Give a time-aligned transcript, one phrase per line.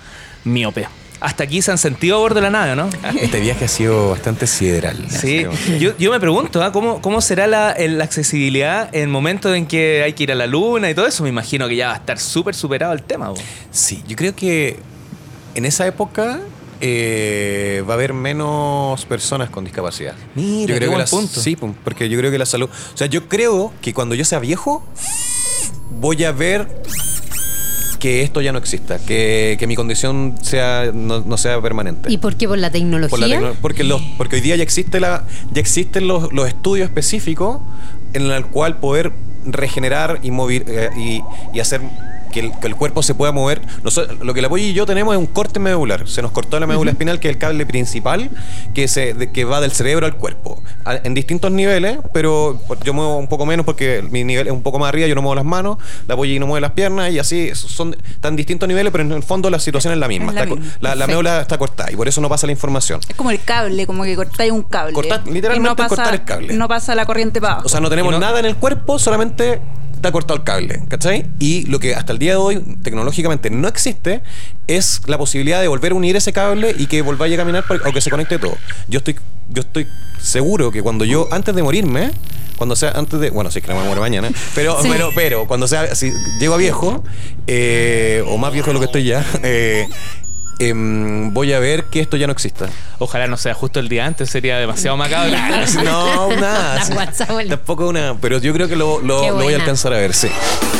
[0.45, 0.89] Miope.
[1.21, 2.89] Hasta aquí se han sentido a bordo de la nave, ¿no?
[3.21, 5.05] Este viaje ha sido bastante sideral.
[5.11, 5.45] Sí,
[5.79, 6.73] yo, me pregunto, ¿ah?
[6.73, 10.35] ¿cómo, ¿cómo será la, la, accesibilidad en el momento en que hay que ir a
[10.35, 11.23] la luna y todo eso?
[11.23, 13.35] Me imagino que ya va a estar súper superado el tema.
[13.71, 14.79] Sí, yo creo que
[15.55, 16.41] en esa época
[16.81, 20.15] eh, va a haber menos personas con discapacidad.
[20.35, 21.41] Mira, yo creo que punto.
[21.41, 22.69] Sí, porque yo creo que la salud.
[22.69, 24.85] O sea, yo creo que cuando yo sea viejo,
[25.91, 26.69] voy a ver
[27.99, 32.13] que esto ya no exista, que, mi condición sea no, sea permanente.
[32.13, 32.47] ¿Y por qué?
[32.47, 33.55] ¿Por la tecnología?
[33.61, 37.61] porque, los, porque hoy día ya, existe la, ya existen los, estudios específicos
[38.13, 39.13] en el cual poder
[39.45, 41.23] regenerar y, mover, eh, y,
[41.55, 41.81] y hacer
[42.37, 43.63] que el, cuerpo se pueda mover.
[44.21, 46.07] lo que la Polly y yo tenemos es un corte medular.
[46.07, 48.31] Se nos cortó la médula espinal, que es el cable principal
[48.75, 50.63] que, se, que va del cerebro al cuerpo.
[50.85, 54.79] en distintos niveles, pero yo muevo un poco menos porque mi nivel es un poco
[54.79, 57.51] más arriba, yo no muevo las manos, la Polly no mueve las piernas y así
[57.55, 60.35] son tan distintos niveles, pero en el fondo la situación es la misma.
[60.81, 63.01] la, médula está cortada y por eso no pasa la información.
[63.09, 64.93] Es como el cable, como que cortáis un cable.
[65.31, 66.55] literalmente no cortar el cable.
[66.55, 67.67] No pasa la corriente para abajo.
[67.67, 69.61] O sea, no tenemos nada en el cuerpo, solamente
[69.97, 71.27] está cortado el cable, ¿cachai?
[71.39, 74.23] Y lo que hasta el día de hoy tecnológicamente no existe
[74.67, 77.93] es la posibilidad de volver a unir ese cable y que volváis a caminar o
[77.93, 78.57] que se conecte todo.
[78.89, 79.17] Yo estoy,
[79.49, 79.87] yo estoy
[80.21, 82.13] seguro que cuando yo, antes de morirme,
[82.57, 83.31] cuando sea antes de.
[83.31, 84.31] Bueno, si es que no me muero mañana.
[84.55, 85.95] Pero, pero, pero, cuando sea.
[85.95, 87.05] Si llego a viejo,
[87.47, 89.89] eh, o más viejo de lo que estoy ya, eh,
[90.59, 92.67] Em, voy a ver que esto ya no exista.
[92.99, 95.37] Ojalá no sea justo el día antes, sería demasiado macabro.
[95.85, 96.83] no, nada.
[97.49, 98.17] tampoco una.
[98.21, 100.29] Pero yo creo que lo, voy a alcanzar a ver, sí.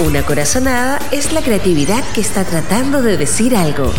[0.01, 3.93] Una corazonada es la creatividad que está tratando de decir algo.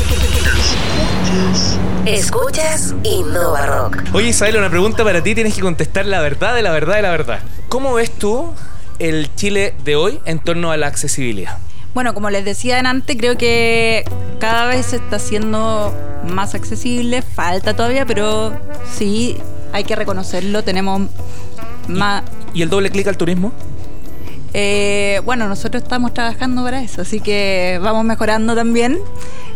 [2.06, 4.04] Escuchas Innova Rock.
[4.14, 5.36] Oye, Isabel, una pregunta para ti.
[5.36, 7.40] Tienes que contestar la verdad de la verdad de la verdad.
[7.70, 8.52] ¿Cómo ves tú
[8.98, 11.58] el Chile de hoy en torno a la accesibilidad?
[11.94, 14.06] Bueno, como les decía antes, creo que
[14.40, 15.94] cada vez se está haciendo
[16.30, 18.54] más accesible, falta todavía, pero
[18.92, 19.38] sí,
[19.74, 21.04] hay que reconocerlo, tenemos
[21.88, 22.24] más...
[22.54, 23.52] ¿Y el doble clic al turismo?
[24.54, 29.00] Eh, bueno, nosotros estamos trabajando para eso, así que vamos mejorando también.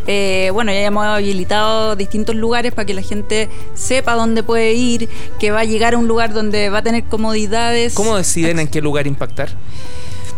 [0.08, 5.09] Eh, bueno, ya hemos habilitado distintos lugares para que la gente sepa dónde puede ir,
[5.40, 7.94] que va a llegar a un lugar donde va a tener comodidades.
[7.94, 9.50] ¿Cómo deciden en qué lugar impactar?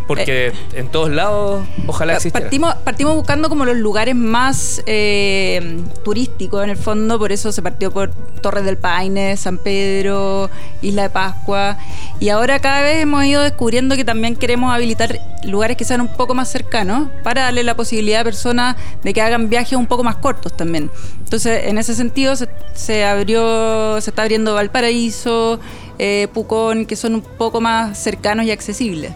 [0.06, 2.44] Porque eh, en todos lados, ojalá existiera.
[2.44, 7.62] Partimos, partimos buscando como los lugares más eh, turísticos en el fondo, por eso se
[7.62, 8.10] partió por
[8.42, 10.50] Torres del Paine, San Pedro,
[10.82, 11.78] Isla de Pascua.
[12.20, 16.08] Y ahora cada vez hemos ido descubriendo que también queremos habilitar lugares que sean un
[16.08, 20.04] poco más cercanos para darle la posibilidad a personas de que hagan viajes un poco
[20.04, 20.90] más cortos también.
[21.20, 22.34] Entonces, en ese sentido,
[22.74, 25.58] se, abrió, se está abriendo Valparaíso,
[25.98, 29.12] eh, Pucón, que son un poco más cercanos y accesibles.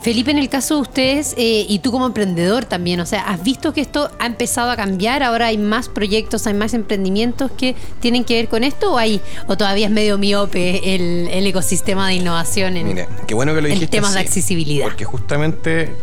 [0.00, 3.42] Felipe, en el caso de ustedes eh, y tú como emprendedor también, o sea, ¿has
[3.42, 5.22] visto que esto ha empezado a cambiar?
[5.22, 9.20] ¿Ahora hay más proyectos, hay más emprendimientos que tienen que ver con esto o hay
[9.48, 13.86] o todavía es medio miope el, ecosistema de innovación en, qué bueno que lo dijiste
[13.86, 14.86] temas de accesibilidad?
[14.86, 15.94] Porque justamente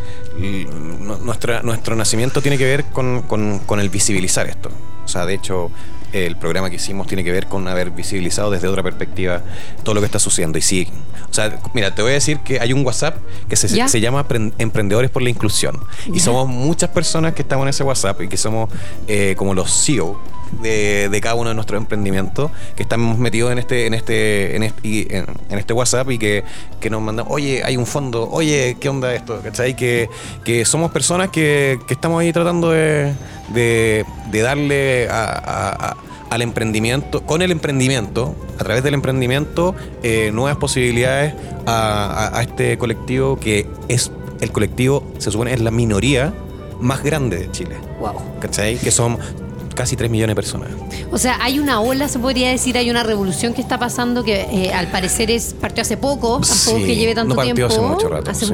[1.24, 4.70] nuestra, nuestro nacimiento tiene que ver con, con el visibilizar esto.
[5.06, 5.72] O sea, de hecho,
[6.16, 9.42] el programa que hicimos tiene que ver con haber visibilizado desde otra perspectiva
[9.84, 10.58] todo lo que está sucediendo.
[10.58, 10.88] Y sí,
[11.30, 13.18] o sea, mira, te voy a decir que hay un WhatsApp
[13.50, 13.68] que se,
[14.00, 14.26] llama
[14.58, 15.78] Emprendedores por la Inclusión.
[16.14, 18.70] Y somos muchas personas que estamos en ese WhatsApp y que somos
[19.08, 20.20] eh, como los CEO
[20.62, 25.18] de, cada uno de nuestros emprendimientos que estamos metidos en este en este en este,
[25.18, 26.44] en, este WhatsApp y que,
[26.90, 29.76] nos mandan oye hay un fondo oye qué onda esto ¿cachai?
[29.76, 30.08] que,
[30.44, 33.14] que somos personas que, estamos ahí tratando de,
[33.54, 35.96] de, darle a
[36.30, 41.34] al emprendimiento, con el emprendimiento, a través del emprendimiento, eh, nuevas posibilidades
[41.66, 44.12] a, a- a este colectivo que es
[44.42, 46.34] el colectivo, se supone, es la minoría
[46.82, 47.76] más grande de Chile.
[48.00, 48.16] Wow.
[48.42, 48.78] ¿Cachai?
[48.78, 49.18] Que son
[49.76, 50.70] casi 3 millones de personas.
[51.12, 54.42] O sea, hay una ola, se podría decir, hay una revolución que está pasando que
[54.42, 57.74] eh, al parecer es partió hace poco, tampoco Sí, que lleve tanto no partió tiempo.
[57.74, 58.48] hace mucho rato, sí.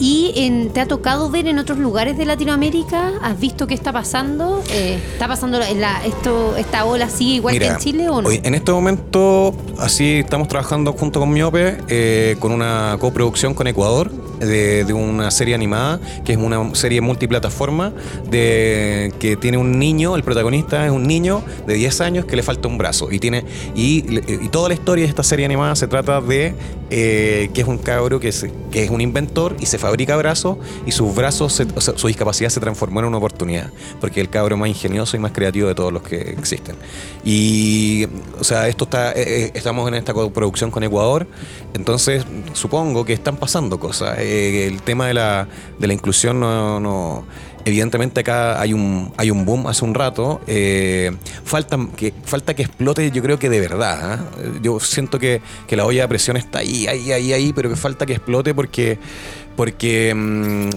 [0.00, 3.92] Y en- te ha tocado ver en otros lugares de Latinoamérica, ¿has visto qué está
[3.92, 4.62] pasando?
[4.70, 8.28] Eh, ¿Está pasando la- la- esto, esta ola así igual que en Chile o no?
[8.28, 13.66] hoy- en este momento, así estamos trabajando junto con Miope, eh, con una coproducción con
[13.66, 14.10] Ecuador,
[14.46, 17.92] de, una serie animada, que es una serie multiplataforma,
[18.30, 22.42] de, que tiene un niño, el protagonista es un niño de 10 años que le
[22.42, 23.10] falta un brazo.
[23.10, 23.44] Y, tiene,
[23.74, 24.02] y,
[24.48, 26.54] toda la historia de esta serie animada se trata de
[26.90, 30.58] eh, que es un cabro que, se- que es un inventor y se fabrica brazos
[30.86, 33.70] y sus brazos, se- su discapacidad se transformó en una oportunidad,
[34.00, 36.76] porque es el cabro más ingenioso y más creativo de todos los que existen.
[37.24, 38.06] Y,
[38.38, 39.14] o sea, esto está, eh,
[39.46, 41.26] eh, estamos en esta producción con Ecuador,
[41.72, 44.16] entonces supongo que están pasando cosas.
[44.66, 45.48] El tema de la,
[45.78, 46.80] de la inclusión no...
[46.80, 47.24] no
[47.66, 50.40] Evidentemente acá hay un, hay un boom hace un rato.
[50.46, 51.10] eh,
[51.44, 53.98] falta, que, falta que explote, yo creo que de verdad.
[54.02, 54.24] ¿ah?
[54.60, 57.76] Yo siento que, que la olla de presión está ahí, ahí, ahí, ahí, pero que
[57.76, 58.98] falta que explote porque,
[59.56, 60.68] porque mm,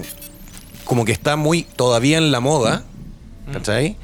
[0.85, 2.83] como que está muy todavía en la moda,
[3.51, 3.97] ¿cachai?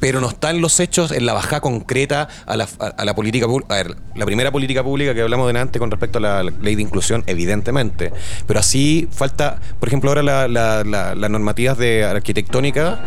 [0.00, 3.14] Pero no está en los hechos, en la bajada concreta a la, a- a la
[3.14, 3.74] política pública.
[3.74, 6.82] A ver, la primera política pública que hablamos delante con respecto a la ley de
[6.82, 8.12] inclusión, evidentemente.
[8.46, 10.84] Pero así falta, por ejemplo, ahora la- la-
[11.14, 13.00] las normativas de arquitectónica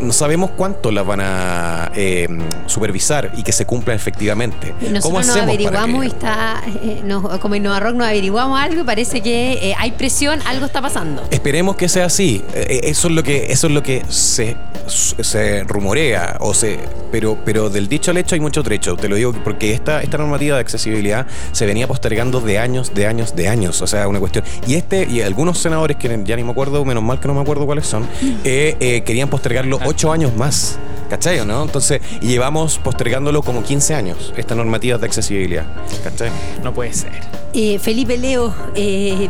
[0.00, 2.28] no sabemos cuánto las van a eh,
[2.66, 4.74] supervisar y que se cumplan efectivamente.
[4.80, 8.06] ¿Cómo Nosotros nos hacemos para averiguamos que- está, eh, nos- como en Nova Rock nos
[8.08, 11.22] averiguamos algo y parece que eh, hay presión, algo está pasando.
[11.30, 12.42] Esperemos que sea así.
[12.54, 14.56] Eh, Eso es lo que, eso es lo que se,
[14.86, 16.78] se rumorea, o se,
[17.12, 18.96] pero, pero del dicho al hecho hay mucho trecho.
[18.96, 23.06] Te lo digo porque esta, esta normativa de accesibilidad se venía postergando de años, de
[23.06, 23.80] años, de años.
[23.82, 24.44] O sea, una cuestión.
[24.66, 27.40] Y este, y algunos senadores que ya ni me acuerdo, menos mal que no me
[27.40, 28.06] acuerdo cuáles son,
[28.44, 30.78] eh, eh, querían postergarlo ocho años más.
[31.08, 31.62] ¿Cachai o no?
[31.62, 35.66] Entonces, y llevamos postergándolo como 15 años, esta normativa de accesibilidad.
[36.04, 36.30] ¿Cachai?
[36.62, 37.10] No puede ser.
[37.52, 39.28] Eh, Felipe Leo, eh,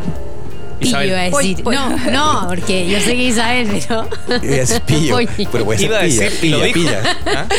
[0.80, 1.64] Pillo iba a decir.
[1.64, 4.08] No, no, porque yo sé que Isabel, pero.
[4.42, 5.18] Es pillo.
[5.52, 7.18] Pero puede ser Iba a pilla, pilla, pilla.
[7.26, 7.46] ¿Ah?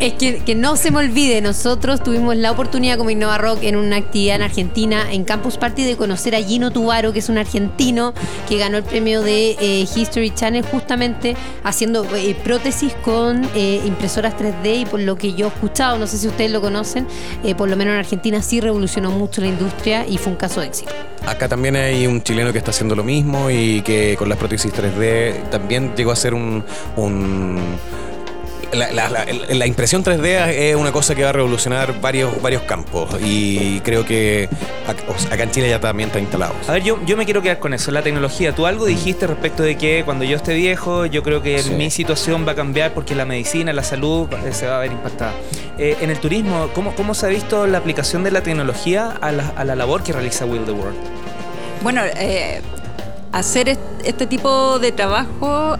[0.00, 3.76] Es que, que no se me olvide, nosotros tuvimos la oportunidad como Innova Rock en
[3.76, 7.38] una actividad en Argentina, en Campus Party, de conocer a Gino Tubaro, que es un
[7.38, 8.12] argentino
[8.48, 14.34] que ganó el premio de eh, History Channel justamente haciendo eh, prótesis con eh, impresoras
[14.36, 17.06] 3D y por lo que yo he escuchado, no sé si ustedes lo conocen,
[17.44, 20.60] eh, por lo menos en Argentina sí revolucionó mucho la industria y fue un caso
[20.60, 20.92] de éxito.
[21.26, 24.72] Acá también hay un chileno que está haciendo lo mismo y que con las prótesis
[24.72, 26.62] 3D también llegó a ser un...
[26.96, 27.60] un-
[28.72, 32.62] la, la- la- la impresión 3D es una cosa que va a revolucionar varios, varios
[32.62, 34.48] campos y creo que
[35.30, 36.54] acá, en Chile ya también está instalado.
[36.66, 38.54] A ver, yo, yo me quiero quedar con eso, la tecnología.
[38.54, 41.70] Tú algo dijiste respecto de que cuando yo esté viejo, yo creo que Sí.
[41.72, 45.34] mi situación va a cambiar porque la medicina, la salud se va a ver impactada.
[45.76, 49.32] Eh, en el turismo, ¿cómo, ¿cómo se ha visto la aplicación de la tecnología a
[49.32, 50.96] la, a la labor que realiza Will the World?
[51.82, 52.60] Bueno, eh,
[53.32, 55.76] hacer est- este tipo de trabajo,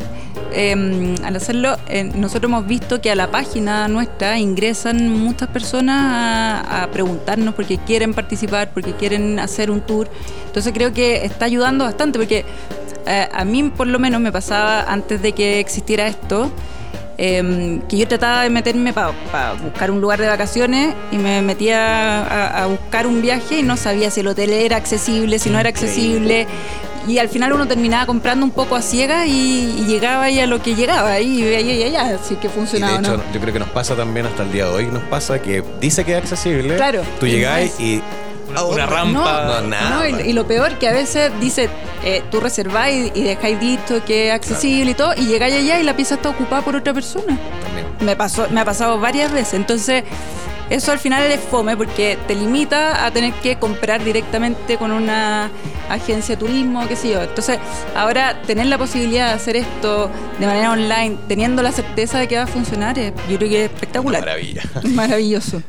[0.53, 5.97] eh, al hacerlo, eh, nosotros hemos visto que a la página nuestra ingresan muchas personas
[6.67, 10.09] a, a preguntarnos porque quieren participar, porque quieren hacer un tour.
[10.47, 12.45] Entonces creo que está ayudando bastante porque
[13.07, 16.51] eh, a mí por lo menos me pasaba antes de que existiera esto.
[17.25, 19.13] Eh, que yo trataba de meterme para
[19.63, 23.77] buscar un lugar de vacaciones y me metía a, a buscar un viaje y no
[23.77, 26.49] sabía si el hotel era accesible, si no era accesible.
[27.07, 30.47] Y al final uno terminaba comprando un poco a ciegas y, y llegaba ahí a
[30.47, 32.99] lo que llegaba y veía y allá, así que Y de funcionaba.
[33.01, 33.23] hecho, ¿no?
[33.33, 36.05] yo creo que nos pasa también hasta el día de hoy, nos pasa que dice
[36.05, 37.03] que es accesible, Claro.
[37.21, 37.79] tú es.
[37.81, 38.03] y...
[38.53, 39.45] Una, una rampa.
[39.63, 39.91] No, nada.
[40.11, 41.69] No, y, y lo peor que a veces dice,
[42.05, 45.83] eh, tú reserváis y dejáis dicho que es accesible y todo, y llegáis allá y
[45.83, 47.39] la pieza está ocupada por otra persona.
[47.65, 47.87] También.
[48.01, 49.55] Me pasó, me ha pasado varias veces.
[49.55, 50.05] Entonces,
[50.71, 55.51] eso al final es fome porque te limita a tener que comprar directamente con una
[55.91, 57.21] agencia de turismo, qué sé yo.
[57.23, 57.59] Entonces,
[57.95, 62.37] ahora tener la posibilidad de hacer esto de manera online, teniendo la certeza de que
[62.39, 64.21] va a funcionar, es- yo creo que es espectacular.
[64.23, 64.63] Maravilla.
[64.85, 65.63] Maravilloso.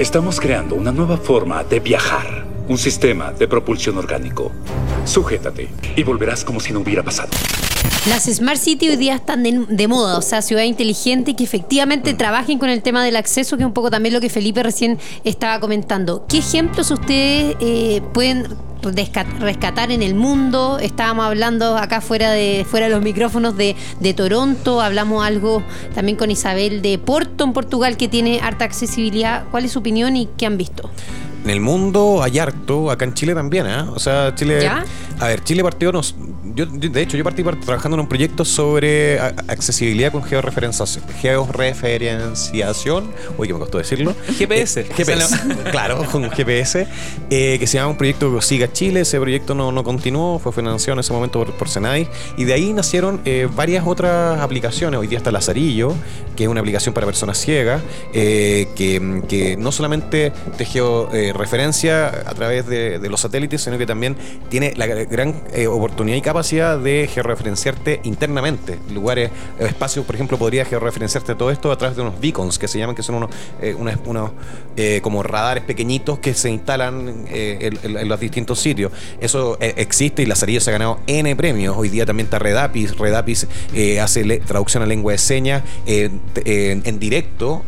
[0.00, 4.50] Estamos creando una nueva forma de viajar, un sistema de propulsión orgánico.
[5.04, 7.28] Sujétate y volverás como si no hubiera pasado.
[8.08, 12.58] Las Smart City hoy día están de, moda, o sea, ciudad inteligente que efectivamente trabajen
[12.58, 15.60] con el tema del acceso, que es un poco también lo que Felipe recién estaba
[15.60, 16.24] comentando.
[16.26, 18.46] ¿Qué ejemplos ustedes eh, pueden
[18.82, 20.78] rescatar en el mundo.
[20.80, 25.62] Estábamos hablando acá fuera de, fuera de los micrófonos de, de Toronto, hablamos algo
[25.94, 29.44] también con Isabel de Porto en Portugal que tiene harta accesibilidad.
[29.50, 30.90] ¿Cuál es su opinión y qué han visto?
[31.44, 33.80] En el mundo hay harto, acá en Chile también, ¿eh?
[33.94, 34.60] O sea, Chile.
[34.62, 34.84] ¿Ya?
[35.18, 35.90] A ver, Chile partió.
[35.90, 36.14] Nos,
[36.54, 41.02] yo, de hecho, yo partí par- trabajando en un proyecto sobre accesibilidad con georreferenciación.
[41.22, 43.10] Georreferenciación.
[43.38, 44.14] Uy, que me costó decirlo.
[44.36, 44.80] GPS.
[44.80, 45.38] Eh, GPS.
[45.70, 46.86] claro, con GPS.
[47.30, 49.00] eh, que se llama un proyecto Siga Chile.
[49.00, 52.08] Ese proyecto no, continuó, fue financiado en ese momento por, por Senai.
[52.36, 54.98] Y de ahí nacieron eh, varias otras aplicaciones.
[54.98, 55.94] Hoy día está Lazarillo,
[56.36, 62.66] que es una aplicación para personas ciegas, eh, que, no solamente te georreferencia a través
[62.66, 64.16] de, los satélites, sino que también
[64.48, 68.78] tiene la gr- gran eh, oportunidad y capacidad de georreferenciarte internamente.
[68.92, 72.68] Lugares, eh, espacios, por ejemplo, podría georreferenciarte todo esto a través de unos beacons que
[72.68, 73.74] se llaman, que son unos, eh,
[74.76, 78.92] eh, como radares pequeñitos que se instalan eh, en los distintos sitios.
[79.20, 81.76] Eso eh, existe y Lazarillo se ha ganado N premios.
[81.76, 82.96] Hoy día también está Redapis.
[82.96, 86.10] Redapis eh, hace traducción a lengua de señas eh,
[86.44, 87.64] eh, en directo.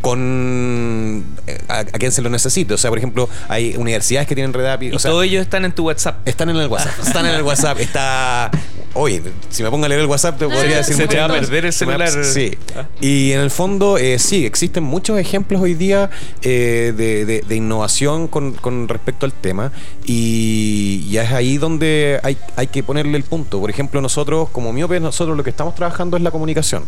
[0.00, 1.24] con
[1.68, 2.74] a, a quien se lo necesite.
[2.74, 4.92] O sea, por ejemplo, hay universidades que tienen Redapis.
[4.92, 6.26] Y o sea, todos ellos están en tu WhatsApp.
[6.26, 6.92] están en el WhatsApp.
[7.06, 7.80] Están en el WhatsApp.
[7.80, 8.50] Está.
[8.96, 9.20] Oye,
[9.50, 11.64] si me pongo a leer el WhatsApp te podría decir Se te va a perder
[11.64, 12.08] el celular.
[12.24, 12.56] Sí.
[13.00, 16.10] Y en el fondo, eh, sí, existen muchos ejemplos hoy día
[16.42, 19.72] eh, de, de- de innovación con, con respecto al tema.
[20.06, 23.58] Y, y es ahí donde hay, hay que ponerle el punto.
[23.60, 26.84] Por ejemplo, nosotros, como miopes, nosotros lo que estamos trabajando es la comunicación.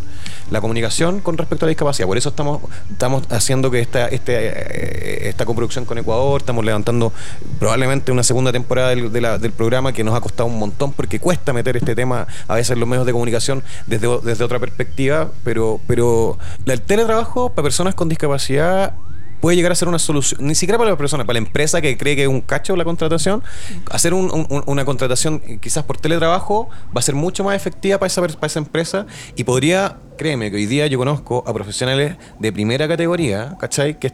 [0.52, 2.06] La comunicación con respecto a la discapacidad.
[2.06, 7.12] Por eso estamos, estamos haciendo que esta, este, eh, esta coproducción con Ecuador, estamos levantando
[7.58, 10.92] probablemente una segunda temporada del, de la- del programa que nos ha costado un montón
[10.92, 15.30] porque cuesta meter este tema a veces los medios de comunicación desde, desde otra perspectiva,
[15.42, 18.94] pero, pero el teletrabajo para personas con discapacidad
[19.40, 21.96] puede llegar a ser una solución, ni siquiera para la persona, para la empresa que
[21.98, 23.42] cree que es un cacho la contratación,
[23.90, 28.06] hacer un- un- una contratación quizás por teletrabajo va a ser mucho más efectiva para
[28.06, 32.52] esa, para esa empresa y podría, créeme que hoy día yo conozco a profesionales de
[32.52, 33.98] primera categoría, ¿cachai?
[33.98, 34.12] Que,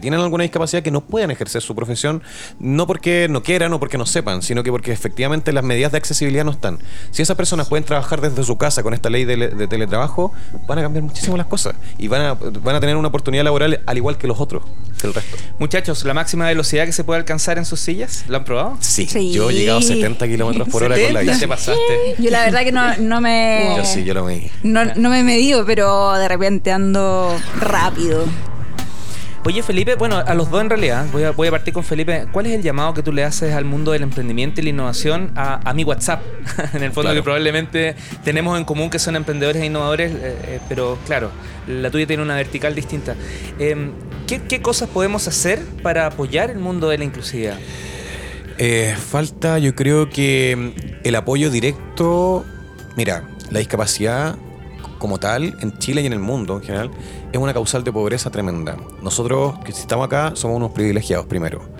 [0.00, 2.22] tienen alguna discapacidad que no puedan ejercer su profesión,
[2.58, 5.98] no porque no quieran o porque no sepan, sino que porque efectivamente las medidas de
[5.98, 6.78] accesibilidad no están.
[7.10, 10.32] Si esas personas pueden trabajar desde su casa con esta ley de, de teletrabajo,
[10.66, 13.82] van a cambiar muchísimo las cosas y van a, van a tener una oportunidad laboral
[13.84, 14.62] al igual que los otros,
[15.02, 15.36] que el resto.
[15.58, 18.24] Muchachos, ¿la máxima velocidad que se puede alcanzar en sus sillas?
[18.28, 18.78] ¿La han probado?
[18.80, 19.32] Sí, Sí.
[19.32, 21.40] yo he llegado a 70 kilómetros por hora con la 70, bici.
[21.40, 22.14] te pasaste.
[22.18, 23.74] Yo la verdad que no, no me...
[23.76, 24.50] Yo sí, yo lo vi.
[24.62, 28.24] No, no me he medido, pero de repente ando rápido.
[29.44, 32.26] Oye, Felipe, bueno, a los dos en realidad, voy a, voy a partir con Felipe.
[32.30, 35.32] ¿Cuál es el llamado que tú le haces al mundo del emprendimiento y la innovación
[35.34, 36.22] a, a mi WhatsApp?
[36.74, 37.14] en el fondo Claro.
[37.16, 41.32] que probablemente tenemos en común que son emprendedores e innovadores, eh, eh, pero claro,
[41.66, 43.16] la tuya tiene una vertical distinta.
[43.58, 43.90] Em,
[44.40, 47.58] ¿qué, cosas podemos hacer para apoyar el mundo de la inclusividad?
[48.58, 52.44] Eh, falta, yo creo que mm, el apoyo directo.
[52.96, 54.36] Mira, la discapacidad
[54.98, 56.90] como tal, en Chile y en el mundo en general,
[57.32, 58.76] es una causal de pobreza tremenda.
[59.02, 61.71] Nosotros, que estamos acá, somos unos privilegiados primero.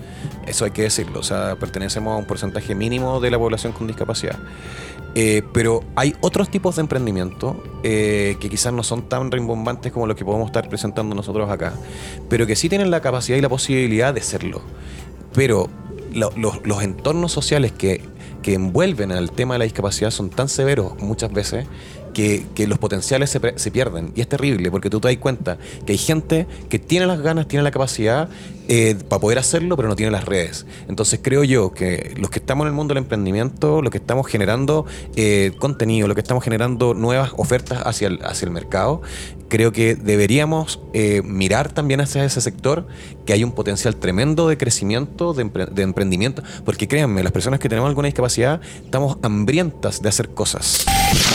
[0.47, 1.21] Eso hay que decirlo.
[1.21, 4.39] O sea, pertenecemos a un porcentaje mínimo de la población con discapacidad.
[5.15, 10.07] Eh, pero hay otros tipos de emprendimiento eh, que quizás no son tan rimbombantes como
[10.07, 11.75] los que podemos estar presentando nosotros acá,
[12.31, 14.63] pero que sí tienen la capacidad y la posibilidad de serlo.
[15.35, 15.69] Pero
[16.15, 16.33] lo-
[16.65, 18.03] los- entornos sociales que,
[18.43, 21.67] que envuelven al tema de la discapacidad son tan severos muchas veces
[22.15, 24.13] que, que los potenciales se, se pierden.
[24.15, 27.49] Y es terrible porque tú te das cuenta que hay gente que tiene las ganas,
[27.49, 28.29] tiene la capacidad
[28.69, 30.67] eh, para poder hacerlo, pero no tiene las redes.
[30.89, 34.27] Entonces creo yo que los que estamos en el mundo del emprendimiento, los que estamos
[34.27, 39.03] generando eh, contenido, los que estamos generando nuevas ofertas hacia el, hacia el mercado,
[39.49, 42.87] creo que deberíamos eh, mirar también hacia ese sector,
[43.27, 47.69] que hay un potencial tremendo de crecimiento, de, de emprendimiento, porque créanme, las personas que
[47.69, 50.87] tenemos alguna discapacidad estamos hambrientas de hacer cosas.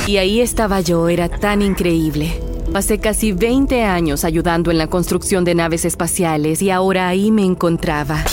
[0.07, 2.34] Y ahí estaba yo, era tan increíble.
[2.77, 7.43] Pasé casi 20 años ayudando en la construcción de naves espaciales y ahora ahí me
[7.43, 8.24] encontraba.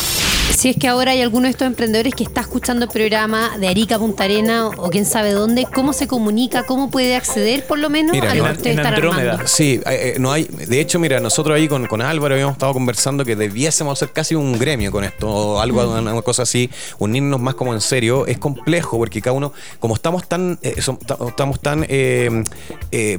[0.64, 3.68] Si es que ahora hay alguno de estos emprendedores que está escuchando el programa de
[3.68, 6.64] Arica Punta Arena o quién sabe dónde, ¿cómo se comunica?
[6.64, 9.30] ¿Cómo puede acceder por lo menos Mira, a lo en- que ustedes en están Andrómeda.
[9.32, 9.46] armando?
[9.46, 10.44] Sí, eh, eh, no hay.
[10.44, 14.36] De hecho, mira, nosotros ahí con, con Álvaro habíamos estado conversando que debiésemos hacer casi
[14.36, 18.26] un gremio con esto, o algo, una, una cosa así, unirnos más como en serio.
[18.26, 22.42] Es complejo porque cada uno, como estamos tan, eh, estamos tan eh,
[22.90, 23.18] eh,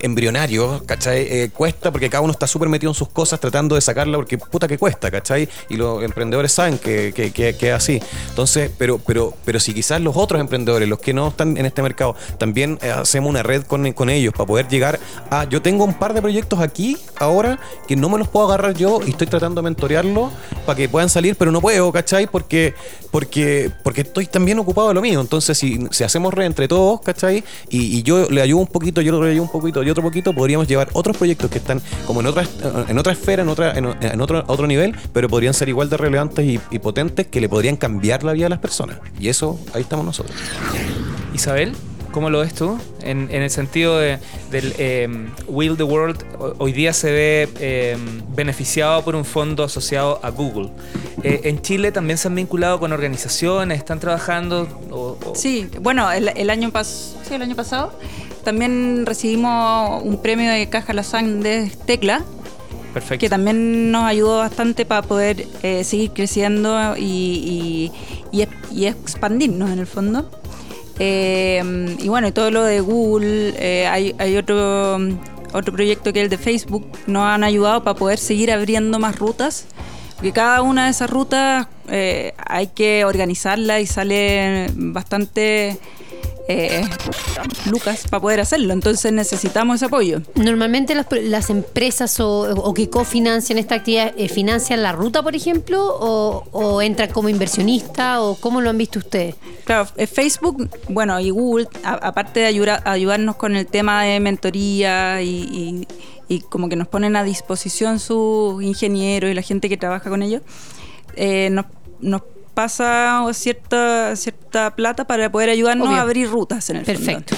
[0.00, 1.20] embrionario, ¿cachai?
[1.30, 4.36] Eh, cuesta porque cada uno está súper metido en sus cosas tratando de sacarla porque
[4.36, 5.48] puta que cuesta, ¿cachai?
[5.68, 8.00] Y los emprendedores saben que, que, que- es así.
[8.28, 11.82] Entonces, pero, pero, pero si quizás los otros emprendedores, los que no están en este
[11.82, 14.98] mercado, también eh, hacemos una red con, con ellos para poder llegar
[15.30, 15.44] a.
[15.44, 17.58] Yo tengo un par de proyectos aquí ahora
[17.88, 20.32] que no me los puedo agarrar yo y estoy tratando de mentorearlos
[20.64, 22.26] para que puedan salir, pero no puedo, ¿cachai?
[22.26, 22.74] Porque,
[23.10, 25.20] porque, porque estoy también ocupado de lo mío.
[25.20, 27.44] Entonces, si, si hacemos red entre todos, ¿cachai?
[27.68, 30.32] Y, y yo le ayudo un poquito, yo le ayudo un poquito y otro poquito,
[30.32, 32.44] podríamos llevar otros proyectos que están como en otra,
[32.88, 35.96] en otra esfera, en, otra, en, en otro, otro nivel, pero podrían ser igual de
[35.96, 38.98] relevantes y, y potentes que le podrían cambiar la vida a las personas.
[39.18, 40.36] Y eso, ahí estamos nosotros.
[41.34, 41.72] Isabel,
[42.12, 42.78] ¿cómo lo ves tú?
[43.02, 44.18] En, en el sentido de,
[44.50, 45.08] del eh,
[45.48, 47.96] Will the World, ho- hoy día se ve eh,
[48.34, 50.70] beneficiado por un fondo asociado a Google.
[51.22, 54.66] Eh, en Chile también se han vinculado con organizaciones, están trabajando.
[54.90, 57.92] o- o- Sí, bueno, el, el año pas- sí, el año pasado
[58.44, 62.22] también recibimos un premio de Caja Lazán de Tecla,
[63.18, 67.92] Que también nos ayudó bastante para poder eh, seguir creciendo y, y-
[68.38, 70.30] y ex- y expandirnos en el fondo.
[70.98, 74.96] Eh, y bueno, y todo lo de Google, eh, hay, hay otro,
[75.52, 79.18] otro proyecto que es el de Facebook, nos han ayudado para poder seguir abriendo más
[79.18, 79.66] rutas,
[80.16, 85.78] porque cada una de esas rutas hay que organizarla y sale bastante
[86.48, 86.82] eh,
[87.70, 90.22] lucas para poder hacerlo, entonces necesitamos ese apoyo.
[90.34, 95.34] Normalmente las, las empresas o, o que cofinancian esta actividad eh, financian la ruta, por
[95.34, 99.34] ejemplo, o, o entran como inversionista, o cómo lo han visto ustedes.
[99.64, 104.20] Claro, eh, Facebook, bueno, y Google, a- aparte de ayuda- ayudarnos con el tema de
[104.20, 105.88] mentoría y, y-
[106.28, 110.22] y como que nos ponen a disposición sus ingenieros y la gente que trabaja con
[110.22, 110.42] ellos,
[111.14, 111.66] eh, nos,
[112.00, 112.22] nos
[112.56, 115.98] pasa cierta, cierta plata para poder ayudarnos Obvio.
[115.98, 117.04] a abrir rutas en el fondo.
[117.04, 117.36] Perfecto.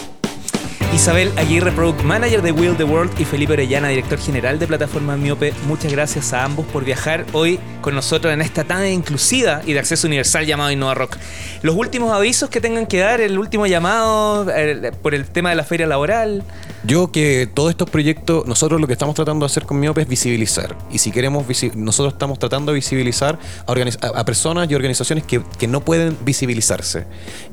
[0.95, 5.17] Isabel Aguirre, Product Manager de Will the World, y Felipe Orellana, Director General de Plataforma
[5.17, 5.53] Miope.
[5.67, 9.81] Muchas gracias a ambos por viajar hoy con nosotros en esta tan inclusiva y de
[9.81, 11.17] acceso universal llamado Innova Rock.
[11.63, 15.57] Los últimos avisos que tengan que dar, el último llamado eh, por el tema de
[15.57, 16.45] la feria laboral.
[16.89, 20.09] Yo que todos estos proyectos, nosotros lo que estamos tratando de hacer con Miope es
[20.09, 20.75] visibilizar.
[20.91, 25.43] Y si queremos, nosotros estamos tratando de visibilizar a, a- a personas y organizaciones que,
[25.59, 27.05] que no pueden visibilizarse.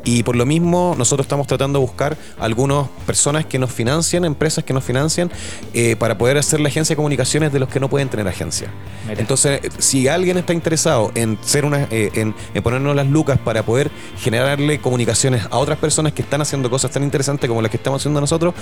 [0.06, 4.64] Y por lo mismo, nosotros estamos tratando de buscar algunas personas que nos financian, empresas
[4.64, 5.30] que nos financian,
[5.74, 8.70] eh, para poder hacer la agencia de comunicaciones de los que no pueden tener agencia.
[9.06, 9.20] Mira.
[9.20, 13.64] Entonces, si alguien está interesado en ser una, eh, en, en ponernos las lucas para
[13.64, 17.76] poder generarle comunicaciones a otras personas que están haciendo cosas tan interesantes como las que
[17.76, 18.54] estamos haciendo nosotros,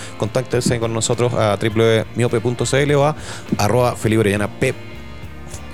[0.64, 3.16] contáctense con nosotros a www.miope.cl o a
[3.58, 4.74] arroba P.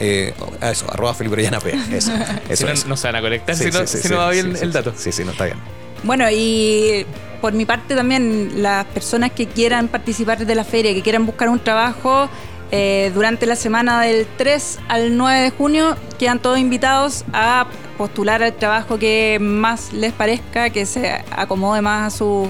[0.02, 1.96] Eh, a eso, arroba Felipe P.
[1.96, 2.12] Eso,
[2.50, 4.20] eso si no, se van a conectar Sí, si, no, sí, sí, si sí, no
[4.20, 4.94] va bien sí, el dato.
[4.96, 5.58] Sí, sí, no está bien.
[6.04, 7.06] Bueno, y
[7.42, 11.50] por mi parte también, las personas que quieran participar de la feria, que quieran buscar
[11.50, 12.30] un trabajo,
[12.72, 17.66] eh, durante la semana del 3 al 9 de junio quedan todos invitados a
[17.98, 22.48] postular al trabajo que más les parezca, que se acomode más a su,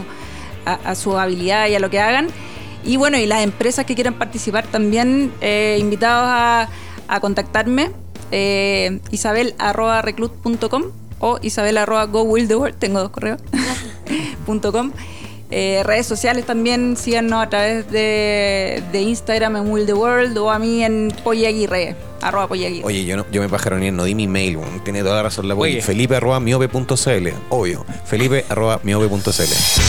[0.73, 2.27] a, a su habilidad y a lo que hagan.
[2.83, 6.69] Y bueno, y las empresas que quieran participar también, eh, invitados a,
[7.07, 7.91] a contactarme,
[8.31, 10.83] eh, isabel.reclut.com
[11.19, 13.41] o isabel.gowilltheworld, tengo dos correos,
[14.45, 14.91] punto com.
[15.51, 20.51] Eh, redes sociales también, síganos a través de, de Instagram en Will the World o
[20.51, 22.85] a mí en Pollaguirre, arroba Pollaguirre.
[22.85, 24.83] Oye, yo, no, yo me pajaron no di mi mail, weón.
[24.83, 25.55] tiene toda la razón la.
[25.81, 27.83] Felipe arroba miope.cl, obvio.
[28.05, 29.88] Felipe arroba miope.cl.